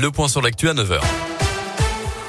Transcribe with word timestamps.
Le 0.00 0.10
point 0.10 0.26
sur 0.26 0.40
l'actu 0.40 0.70
à 0.70 0.72
9h. 0.72 1.31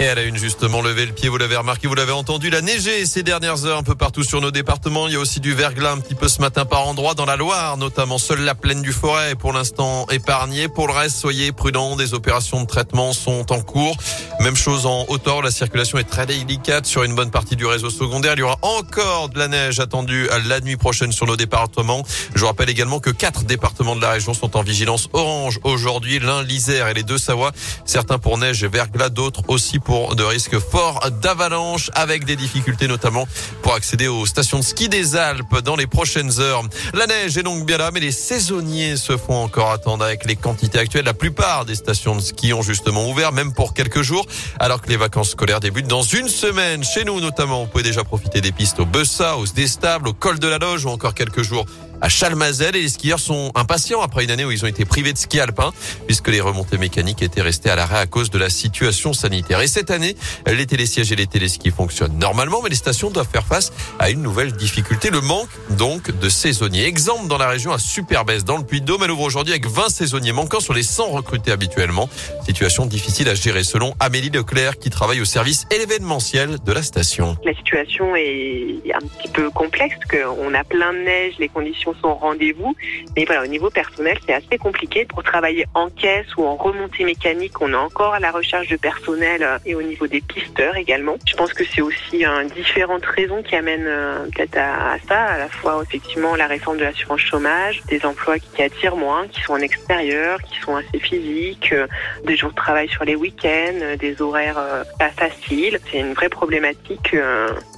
Et 0.00 0.04
elle 0.04 0.18
a 0.20 0.22
une 0.22 0.36
justement 0.36 0.80
levé 0.80 1.06
le 1.06 1.12
pied, 1.12 1.28
vous 1.28 1.38
l'avez 1.38 1.56
remarqué, 1.56 1.88
vous 1.88 1.94
l'avez 1.96 2.12
entendu, 2.12 2.50
la 2.50 2.60
neigé 2.60 3.04
ces 3.04 3.24
dernières 3.24 3.64
heures 3.64 3.78
un 3.78 3.82
peu 3.82 3.96
partout 3.96 4.22
sur 4.22 4.40
nos 4.40 4.52
départements. 4.52 5.08
Il 5.08 5.14
y 5.14 5.16
a 5.16 5.18
aussi 5.18 5.40
du 5.40 5.54
verglas 5.54 5.90
un 5.90 5.98
petit 5.98 6.14
peu 6.14 6.28
ce 6.28 6.40
matin 6.40 6.64
par 6.64 6.86
endroit 6.86 7.14
dans 7.14 7.24
la 7.24 7.34
Loire, 7.34 7.76
notamment 7.76 8.18
seule 8.18 8.42
la 8.42 8.54
plaine 8.54 8.80
du 8.80 8.92
Forêt 8.92 9.32
est 9.32 9.34
pour 9.34 9.52
l'instant 9.52 10.06
épargnée. 10.08 10.68
Pour 10.68 10.86
le 10.86 10.92
reste, 10.92 11.16
soyez 11.16 11.50
prudents, 11.50 11.96
des 11.96 12.14
opérations 12.14 12.60
de 12.60 12.66
traitement 12.68 13.12
sont 13.12 13.50
en 13.50 13.60
cours. 13.60 13.96
Même 14.38 14.54
chose 14.54 14.86
en 14.86 15.04
hauteur, 15.08 15.42
la 15.42 15.50
circulation 15.50 15.98
est 15.98 16.08
très 16.08 16.26
délicate 16.26 16.86
sur 16.86 17.02
une 17.02 17.16
bonne 17.16 17.32
partie 17.32 17.56
du 17.56 17.66
réseau 17.66 17.90
secondaire. 17.90 18.34
Il 18.36 18.38
y 18.38 18.42
aura 18.42 18.58
encore 18.62 19.30
de 19.30 19.38
la 19.40 19.48
neige 19.48 19.80
attendue 19.80 20.28
la 20.46 20.60
nuit 20.60 20.76
prochaine 20.76 21.10
sur 21.10 21.26
nos 21.26 21.36
départements. 21.36 22.04
Je 22.36 22.40
vous 22.40 22.46
rappelle 22.46 22.70
également 22.70 23.00
que 23.00 23.10
quatre 23.10 23.42
départements 23.42 23.96
de 23.96 24.02
la 24.02 24.10
région 24.10 24.32
sont 24.32 24.56
en 24.56 24.62
vigilance 24.62 25.08
orange 25.12 25.58
aujourd'hui, 25.64 26.20
l'un 26.20 26.44
l'Isère 26.44 26.86
et 26.86 26.94
les 26.94 27.02
deux 27.02 27.18
Savoie. 27.18 27.50
Certains 27.84 28.18
pour 28.18 28.38
neige 28.38 28.62
et 28.62 28.68
verglas, 28.68 29.08
d'autres 29.08 29.42
aussi 29.48 29.80
pour 29.80 29.87
de 29.88 30.22
risques 30.22 30.58
forts 30.58 31.10
d'avalanche 31.22 31.90
avec 31.94 32.26
des 32.26 32.36
difficultés 32.36 32.88
notamment 32.88 33.26
pour 33.62 33.72
accéder 33.72 34.06
aux 34.06 34.26
stations 34.26 34.58
de 34.58 34.64
ski 34.64 34.90
des 34.90 35.16
Alpes 35.16 35.60
dans 35.64 35.76
les 35.76 35.86
prochaines 35.86 36.40
heures. 36.40 36.62
La 36.92 37.06
neige 37.06 37.38
est 37.38 37.42
donc 37.42 37.64
bien 37.64 37.78
là, 37.78 37.90
mais 37.90 38.00
les 38.00 38.12
saisonniers 38.12 38.98
se 38.98 39.16
font 39.16 39.42
encore 39.42 39.70
attendre 39.70 40.04
avec 40.04 40.26
les 40.26 40.36
quantités 40.36 40.78
actuelles. 40.78 41.06
La 41.06 41.14
plupart 41.14 41.64
des 41.64 41.74
stations 41.74 42.16
de 42.16 42.20
ski 42.20 42.52
ont 42.52 42.60
justement 42.60 43.08
ouvert, 43.08 43.32
même 43.32 43.54
pour 43.54 43.72
quelques 43.72 44.02
jours, 44.02 44.26
alors 44.60 44.82
que 44.82 44.90
les 44.90 44.98
vacances 44.98 45.30
scolaires 45.30 45.60
débutent 45.60 45.88
dans 45.88 46.02
une 46.02 46.28
semaine. 46.28 46.84
Chez 46.84 47.04
nous 47.04 47.18
notamment, 47.20 47.62
vous 47.62 47.70
pouvez 47.70 47.84
déjà 47.84 48.04
profiter 48.04 48.42
des 48.42 48.52
pistes 48.52 48.80
au 48.80 48.84
Bessa, 48.84 49.38
au 49.38 49.46
Stestables, 49.46 50.08
au 50.08 50.12
Col 50.12 50.38
de 50.38 50.48
la 50.48 50.58
Loge 50.58 50.84
ou 50.84 50.90
encore 50.90 51.14
quelques 51.14 51.42
jours 51.42 51.64
à 52.00 52.08
Chalmazel 52.08 52.76
et 52.76 52.82
les 52.82 52.88
skieurs 52.88 53.20
sont 53.20 53.50
impatients 53.54 54.02
après 54.02 54.24
une 54.24 54.30
année 54.30 54.44
où 54.44 54.50
ils 54.50 54.64
ont 54.64 54.68
été 54.68 54.84
privés 54.84 55.12
de 55.12 55.18
ski 55.18 55.40
alpin 55.40 55.72
puisque 56.06 56.28
les 56.28 56.40
remontées 56.40 56.78
mécaniques 56.78 57.22
étaient 57.22 57.42
restées 57.42 57.70
à 57.70 57.76
l'arrêt 57.76 57.98
à 57.98 58.06
cause 58.06 58.30
de 58.30 58.38
la 58.38 58.50
situation 58.50 59.12
sanitaire. 59.12 59.60
Cette 59.78 59.92
année, 59.92 60.16
les 60.48 60.66
télésièges 60.66 61.12
et 61.12 61.14
les 61.14 61.28
téléskis 61.28 61.70
fonctionnent 61.70 62.18
normalement, 62.18 62.62
mais 62.64 62.68
les 62.68 62.74
stations 62.74 63.10
doivent 63.10 63.28
faire 63.30 63.46
face 63.46 63.72
à 64.00 64.10
une 64.10 64.22
nouvelle 64.22 64.50
difficulté, 64.50 65.08
le 65.08 65.20
manque 65.20 65.50
donc 65.70 66.10
de 66.10 66.28
saisonniers. 66.28 66.86
Exemple 66.86 67.28
dans 67.28 67.38
la 67.38 67.48
région 67.48 67.70
à 67.70 67.78
Superbès, 67.78 68.44
dans 68.44 68.56
le 68.56 68.64
Puy-de-Dôme, 68.64 69.02
elle 69.04 69.12
ouvre 69.12 69.22
aujourd'hui 69.22 69.52
avec 69.52 69.66
20 69.66 69.88
saisonniers 69.88 70.32
manquants 70.32 70.58
sur 70.58 70.74
les 70.74 70.82
100 70.82 71.10
recrutés 71.10 71.52
habituellement. 71.52 72.08
Situation 72.44 72.86
difficile 72.86 73.28
à 73.28 73.36
gérer 73.36 73.62
selon 73.62 73.94
Amélie 74.00 74.30
Leclerc 74.30 74.78
qui 74.80 74.90
travaille 74.90 75.20
au 75.20 75.24
service 75.24 75.64
événementiel 75.70 76.56
de 76.58 76.72
la 76.72 76.82
station. 76.82 77.36
La 77.44 77.54
situation 77.54 78.16
est 78.16 78.82
un 78.92 79.06
petit 79.06 79.28
peu 79.28 79.48
complexe, 79.50 79.94
qu'on 80.10 80.54
a 80.54 80.64
plein 80.64 80.92
de 80.92 80.98
neige, 80.98 81.34
les 81.38 81.48
conditions 81.48 81.94
sont 82.02 82.16
rendez-vous. 82.16 82.74
Mais 83.16 83.26
voilà, 83.26 83.44
au 83.44 83.46
niveau 83.46 83.70
personnel, 83.70 84.18
c'est 84.26 84.34
assez 84.34 84.58
compliqué. 84.58 85.04
Pour 85.04 85.22
travailler 85.22 85.66
en 85.74 85.88
caisse 85.88 86.26
ou 86.36 86.44
en 86.44 86.56
remontée 86.56 87.04
mécanique, 87.04 87.60
on 87.60 87.72
est 87.72 87.76
encore 87.76 88.14
à 88.14 88.18
la 88.18 88.32
recherche 88.32 88.66
de 88.66 88.76
personnel 88.76 89.42
euh, 89.42 89.58
et 89.68 89.74
au 89.74 89.82
niveau 89.82 90.06
des 90.06 90.20
pisteurs 90.20 90.76
également. 90.76 91.16
Je 91.26 91.36
pense 91.36 91.52
que 91.52 91.62
c'est 91.64 91.82
aussi 91.82 92.24
un 92.24 92.44
différentes 92.44 93.04
raisons 93.04 93.42
qui 93.42 93.54
amènent 93.54 93.86
euh, 93.86 94.24
peut-être 94.34 94.56
à, 94.56 94.96
ça, 95.06 95.24
à 95.24 95.38
la 95.38 95.48
fois 95.48 95.82
effectivement 95.86 96.34
la 96.36 96.46
réforme 96.46 96.78
de 96.78 96.84
l'assurance 96.84 97.20
chômage, 97.20 97.82
des 97.88 98.04
emplois 98.04 98.38
qui 98.38 98.62
attirent 98.62 98.96
moins, 98.96 99.28
qui 99.28 99.42
sont 99.42 99.52
en 99.52 99.58
extérieur, 99.58 100.40
qui 100.42 100.58
sont 100.60 100.74
assez 100.74 100.98
physiques, 100.98 101.72
euh, 101.72 101.86
des 102.24 102.36
jours 102.36 102.50
de 102.50 102.56
travail 102.56 102.88
sur 102.88 103.04
les 103.04 103.14
week-ends, 103.14 103.96
des 103.98 104.20
horaires 104.22 104.58
pas 104.98 105.10
faciles. 105.10 105.78
C'est 105.90 105.98
une 105.98 106.14
vraie 106.14 106.28
problématique 106.28 107.14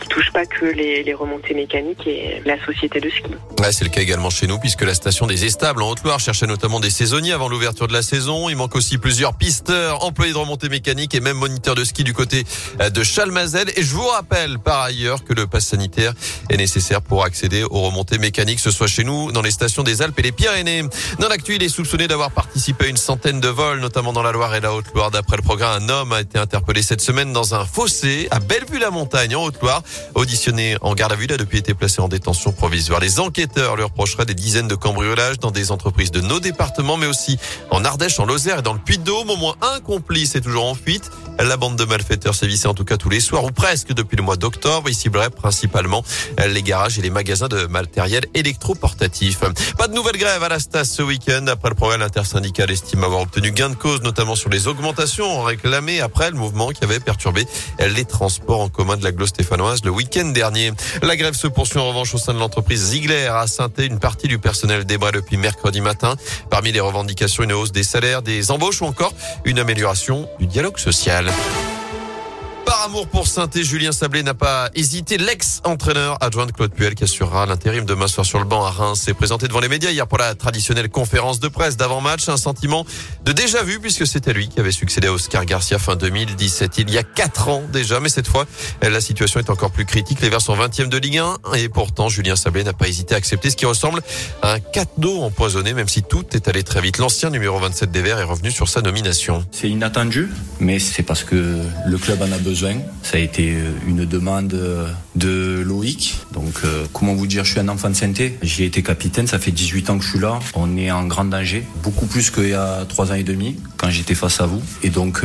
qui 0.00 0.08
touche 0.08 0.30
pas 0.32 0.44
que 0.44 0.66
les, 0.66 1.14
remontées 1.14 1.54
mécaniques 1.54 2.06
et 2.06 2.42
la 2.44 2.62
société 2.64 3.00
de 3.00 3.08
ski. 3.08 3.30
C'est 3.70 3.84
le 3.84 4.00
également 4.00 4.30
chez 4.30 4.46
nous 4.46 4.58
puisque 4.58 4.82
la 4.82 4.94
station 4.94 5.26
des 5.26 5.44
Estables 5.44 5.82
en 5.82 5.90
Haute-Loire 5.90 6.20
cherchait 6.20 6.46
notamment 6.46 6.80
des 6.80 6.90
saisonniers 6.90 7.32
avant 7.32 7.48
l'ouverture 7.48 7.88
de 7.88 7.92
la 7.92 8.02
saison. 8.02 8.48
Il 8.48 8.56
manque 8.56 8.76
aussi 8.76 8.98
plusieurs 8.98 9.36
pisteurs, 9.36 10.04
employés 10.04 10.32
de 10.32 10.38
remontée 10.38 10.68
mécanique 10.68 11.14
et 11.14 11.20
même 11.20 11.36
moniteurs 11.36 11.74
de 11.78 11.84
ski 11.84 12.02
du 12.02 12.12
côté 12.12 12.44
euh, 12.80 12.90
de 12.90 13.02
Chalmazel. 13.04 13.70
Et 13.76 13.82
je 13.82 13.94
vous 13.94 14.06
rappelle 14.06 14.58
par 14.58 14.82
ailleurs 14.82 15.22
que 15.24 15.32
le 15.32 15.46
pass 15.46 15.66
sanitaire 15.66 16.12
est 16.50 16.56
nécessaire 16.56 17.02
pour 17.02 17.24
accéder 17.24 17.62
aux 17.62 17.82
remontées 17.82 18.18
mécaniques, 18.18 18.58
ce 18.58 18.70
soit 18.70 18.88
chez 18.88 19.04
nous, 19.04 19.30
dans 19.32 19.42
les 19.42 19.52
stations 19.52 19.82
des 19.82 20.02
Alpes 20.02 20.18
et 20.18 20.22
les 20.22 20.32
Pyrénées. 20.32 20.82
Dans 21.20 21.28
l'actu, 21.28 21.54
il 21.54 21.62
est 21.62 21.68
soupçonné 21.68 22.08
d'avoir 22.08 22.32
participé 22.32 22.86
à 22.86 22.88
une 22.88 22.96
centaine 22.96 23.40
de 23.40 23.48
vols, 23.48 23.80
notamment 23.80 24.12
dans 24.12 24.22
la 24.22 24.32
Loire 24.32 24.54
et 24.54 24.60
la 24.60 24.74
Haute-Loire. 24.74 25.10
D'après 25.10 25.36
le 25.36 25.42
programme, 25.42 25.84
un 25.84 25.88
homme 25.88 26.12
a 26.12 26.20
été 26.20 26.38
interpellé 26.38 26.82
cette 26.82 27.00
semaine 27.00 27.32
dans 27.32 27.54
un 27.54 27.64
fossé 27.64 28.26
à 28.30 28.40
Bellevue-la-Montagne 28.40 29.36
en 29.36 29.44
Haute-Loire. 29.44 29.82
Auditionné 30.14 30.76
en 30.80 30.94
garde 30.94 31.12
à 31.12 31.16
vue, 31.16 31.26
il 31.26 31.32
a 31.32 31.36
depuis 31.36 31.58
été 31.58 31.74
placé 31.74 32.00
en 32.00 32.08
détention 32.08 32.52
provisoire. 32.52 33.00
Les 33.00 33.20
enquêteurs 33.20 33.76
lui 33.76 33.84
reprocheraient 33.84 34.26
des 34.26 34.34
dizaines 34.34 34.68
de 34.68 34.74
cambriolages 34.74 35.38
dans 35.38 35.52
des 35.52 35.70
entreprises 35.70 36.10
de 36.10 36.20
nos 36.20 36.40
départements, 36.40 36.96
mais 36.96 37.06
aussi 37.06 37.38
en 37.70 37.84
Ardèche, 37.84 38.18
en 38.18 38.24
Lozère 38.24 38.58
et 38.58 38.62
dans 38.62 38.72
le 38.72 38.80
Puy-de-Dôme. 38.80 39.30
Au 39.30 39.36
moins 39.36 39.54
un 39.62 39.80
complice 39.80 40.34
est 40.34 40.40
toujours 40.40 40.66
en 40.66 40.74
fuite. 40.74 41.10
De 41.76 41.84
malfaiteurs 41.84 42.34
sévissait 42.34 42.68
en 42.68 42.74
tout 42.74 42.84
cas 42.84 42.96
tous 42.96 43.10
les 43.10 43.20
soirs 43.20 43.44
ou 43.44 43.50
presque 43.50 43.92
depuis 43.92 44.16
le 44.16 44.22
mois 44.22 44.36
d'octobre. 44.36 44.88
Ils 44.88 44.94
ciblaient 44.94 45.30
principalement 45.30 46.04
les 46.46 46.62
garages 46.62 46.98
et 46.98 47.02
les 47.02 47.10
magasins 47.10 47.48
de 47.48 47.66
matériel 47.66 48.24
électroportatif. 48.34 49.40
Pas 49.76 49.88
de 49.88 49.94
nouvelle 49.94 50.16
grève 50.16 50.42
à 50.42 50.48
la 50.48 50.58
Stas 50.58 50.84
ce 50.84 51.02
week-end. 51.02 51.46
Après 51.48 51.68
le 51.68 51.74
progrès 51.74 52.02
intersyndical 52.02 52.70
estime 52.70 53.04
avoir 53.04 53.22
obtenu 53.22 53.50
gain 53.52 53.70
de 53.70 53.74
cause, 53.74 54.02
notamment 54.02 54.36
sur 54.36 54.50
les 54.50 54.66
augmentations 54.66 55.42
réclamées 55.42 56.00
après 56.00 56.30
le 56.30 56.36
mouvement 56.36 56.70
qui 56.70 56.84
avait 56.84 57.00
perturbé 57.00 57.46
les 57.80 58.04
transports 58.04 58.60
en 58.60 58.68
commun 58.68 58.96
de 58.96 59.04
la 59.04 59.26
stéphanoise 59.26 59.84
le 59.84 59.90
week-end 59.90 60.26
dernier. 60.26 60.72
La 61.02 61.16
grève 61.16 61.34
se 61.34 61.46
poursuit 61.46 61.78
en 61.78 61.88
revanche 61.88 62.14
au 62.14 62.18
sein 62.18 62.34
de 62.34 62.38
l'entreprise 62.38 62.90
Ziegler 62.90 63.26
à 63.26 63.46
saint 63.46 63.68
Une 63.78 63.98
partie 63.98 64.28
du 64.28 64.38
personnel 64.38 64.84
débat 64.84 65.12
depuis 65.12 65.36
mercredi 65.36 65.80
matin. 65.80 66.16
Parmi 66.50 66.72
les 66.72 66.80
revendications, 66.80 67.44
une 67.44 67.52
hausse 67.52 67.72
des 67.72 67.82
salaires, 67.82 68.22
des 68.22 68.50
embauches 68.50 68.82
ou 68.82 68.86
encore 68.86 69.12
une 69.44 69.58
amélioration 69.58 70.28
du 70.38 70.46
dialogue 70.46 70.78
social. 70.78 71.30
Amour 72.88 73.06
pour 73.06 73.26
saint 73.26 73.50
Julien 73.54 73.92
Sablé 73.92 74.22
n'a 74.22 74.32
pas 74.32 74.70
hésité. 74.74 75.18
L'ex-entraîneur 75.18 76.16
adjoint 76.22 76.46
de 76.46 76.52
Claude 76.52 76.72
Puel 76.72 76.94
qui 76.94 77.04
assurera 77.04 77.44
l'intérim 77.44 77.84
demain 77.84 78.08
soir 78.08 78.24
sur 78.24 78.38
le 78.38 78.46
banc 78.46 78.64
à 78.64 78.70
Reims 78.70 79.00
s'est 79.00 79.12
présenté 79.12 79.46
devant 79.46 79.60
les 79.60 79.68
médias 79.68 79.90
hier 79.90 80.06
pour 80.06 80.16
la 80.16 80.34
traditionnelle 80.34 80.88
conférence 80.88 81.38
de 81.38 81.48
presse 81.48 81.76
d'avant-match. 81.76 82.30
Un 82.30 82.38
sentiment 82.38 82.86
de 83.26 83.32
déjà 83.32 83.62
vu 83.62 83.78
puisque 83.78 84.06
c'était 84.06 84.32
lui 84.32 84.48
qui 84.48 84.58
avait 84.58 84.72
succédé 84.72 85.08
à 85.08 85.12
Oscar 85.12 85.44
Garcia 85.44 85.78
fin 85.78 85.96
2017. 85.96 86.78
Il 86.78 86.90
y 86.90 86.96
a 86.96 87.02
quatre 87.02 87.50
ans 87.50 87.62
déjà, 87.70 88.00
mais 88.00 88.08
cette 88.08 88.26
fois, 88.26 88.46
la 88.80 89.02
situation 89.02 89.38
est 89.38 89.50
encore 89.50 89.70
plus 89.70 89.84
critique. 89.84 90.22
Les 90.22 90.30
Verts 90.30 90.40
sont 90.40 90.56
20e 90.56 90.88
de 90.88 90.96
Ligue 90.96 91.18
1 91.18 91.56
et 91.56 91.68
pourtant 91.68 92.08
Julien 92.08 92.36
Sablé 92.36 92.64
n'a 92.64 92.72
pas 92.72 92.88
hésité 92.88 93.12
à 93.14 93.18
accepter 93.18 93.50
ce 93.50 93.56
qui 93.56 93.66
ressemble 93.66 94.00
à 94.40 94.54
un 94.54 94.60
cadeau 94.60 95.20
empoisonné 95.20 95.74
même 95.74 95.88
si 95.88 96.02
tout 96.02 96.24
est 96.32 96.48
allé 96.48 96.62
très 96.62 96.80
vite. 96.80 96.96
L'ancien 96.96 97.28
numéro 97.28 97.58
27 97.58 97.90
des 97.90 98.00
Verts 98.00 98.18
est 98.18 98.24
revenu 98.24 98.50
sur 98.50 98.66
sa 98.66 98.80
nomination. 98.80 99.44
C'est 99.52 99.68
inattendu, 99.68 100.30
mais 100.58 100.78
c'est 100.78 101.02
parce 101.02 101.22
que 101.22 101.60
le 101.86 101.98
club 101.98 102.22
en 102.22 102.32
a 102.32 102.38
besoin 102.38 102.77
ça 103.02 103.16
a 103.16 103.20
été 103.20 103.54
euh, 103.54 103.72
une 103.86 104.04
demande 104.04 104.54
euh, 104.54 104.88
de 105.18 105.62
Loïc. 105.64 106.18
Donc, 106.32 106.60
euh, 106.64 106.84
comment 106.92 107.14
vous 107.14 107.26
dire, 107.26 107.44
je 107.44 107.52
suis 107.52 107.60
un 107.60 107.68
enfant 107.68 107.90
de 107.90 107.94
santé. 107.94 108.38
J'ai 108.42 108.64
été 108.64 108.82
capitaine, 108.82 109.26
ça 109.26 109.38
fait 109.38 109.50
18 109.50 109.90
ans 109.90 109.98
que 109.98 110.04
je 110.04 110.10
suis 110.10 110.18
là. 110.18 110.38
On 110.54 110.76
est 110.76 110.90
en 110.90 111.04
grand 111.06 111.24
danger, 111.24 111.64
beaucoup 111.82 112.06
plus 112.06 112.30
qu'il 112.30 112.48
y 112.48 112.54
a 112.54 112.84
3 112.88 113.12
ans 113.12 113.14
et 113.14 113.24
demi, 113.24 113.56
quand 113.76 113.90
j'étais 113.90 114.14
face 114.14 114.40
à 114.40 114.46
vous. 114.46 114.62
Et 114.82 114.90
donc, 114.90 115.22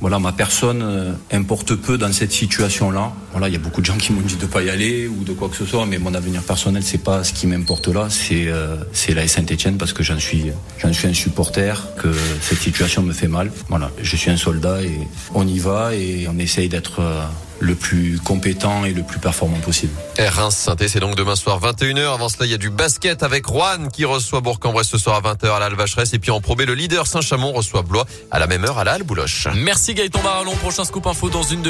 voilà, 0.00 0.18
ma 0.18 0.32
personne 0.32 1.16
importe 1.32 1.74
peu 1.74 1.98
dans 1.98 2.12
cette 2.12 2.32
situation-là. 2.32 3.12
Voilà, 3.32 3.48
il 3.48 3.52
y 3.52 3.56
a 3.56 3.60
beaucoup 3.60 3.80
de 3.80 3.86
gens 3.86 3.96
qui 3.96 4.12
m'ont 4.12 4.20
dit 4.20 4.36
de 4.36 4.46
pas 4.46 4.62
y 4.62 4.70
aller 4.70 5.06
ou 5.06 5.24
de 5.24 5.32
quoi 5.32 5.48
que 5.48 5.56
ce 5.56 5.66
soit, 5.66 5.86
mais 5.86 5.98
mon 5.98 6.14
avenir 6.14 6.42
personnel, 6.42 6.82
c'est 6.82 7.02
pas 7.02 7.24
ce 7.24 7.32
qui 7.32 7.46
m'importe 7.46 7.88
là, 7.88 8.08
c'est 8.10 9.14
la 9.14 9.28
Saint-Etienne 9.28 9.76
parce 9.76 9.92
que 9.92 10.02
j'en 10.02 10.18
suis, 10.18 10.46
suis 10.92 11.08
un 11.08 11.14
supporter, 11.14 11.74
que 11.96 12.08
cette 12.40 12.58
situation 12.58 13.02
me 13.02 13.12
fait 13.12 13.28
mal. 13.28 13.50
Voilà, 13.68 13.90
je 14.02 14.16
suis 14.16 14.30
un 14.30 14.36
soldat 14.36 14.82
et 14.82 14.98
on 15.34 15.46
y 15.46 15.58
va 15.58 15.94
et 15.94 16.26
on 16.28 16.38
essaye 16.38 16.68
d'être 16.68 17.00
euh, 17.00 17.24
le 17.64 17.74
plus 17.74 18.18
compétent 18.20 18.84
et 18.84 18.92
le 18.92 19.02
plus 19.02 19.18
performant 19.18 19.58
possible. 19.58 19.92
Reims 20.18 20.54
saint 20.54 20.76
c'est 20.86 21.00
donc 21.00 21.16
demain 21.16 21.34
soir 21.34 21.60
21h. 21.60 22.14
Avant 22.14 22.28
cela, 22.28 22.46
il 22.46 22.50
y 22.52 22.54
a 22.54 22.58
du 22.58 22.70
basket 22.70 23.22
avec 23.22 23.46
Rouen 23.46 23.88
qui 23.92 24.04
reçoit 24.04 24.40
Bourg-en-Bresse 24.40 24.88
ce 24.88 24.98
soir 24.98 25.16
à 25.24 25.34
20h 25.34 25.50
à 25.50 25.58
l'Alvacheresse. 25.58 26.12
Et 26.12 26.18
puis 26.18 26.30
en 26.30 26.40
probé, 26.40 26.66
le 26.66 26.74
leader 26.74 27.06
Saint-Chamond 27.06 27.52
reçoit 27.52 27.82
Blois 27.82 28.06
à 28.30 28.38
la 28.38 28.46
même 28.46 28.64
heure 28.64 28.78
à 28.78 28.84
la 28.84 28.92
Halle 28.92 29.02
Bouloche. 29.02 29.48
Merci 29.54 29.94
Gaëtan 29.94 30.22
Barallon. 30.22 30.54
Prochain 30.56 30.84
scoop 30.84 31.06
info 31.06 31.30
dans 31.30 31.42
une 31.42 31.62
demi 31.62 31.64